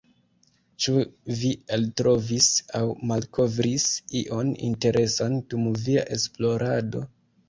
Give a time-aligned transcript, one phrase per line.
[0.83, 0.93] Ĉu
[1.41, 2.47] vi eltrovis
[2.79, 3.85] aŭ malkovris
[4.21, 7.03] ion interesan dum via esplorado?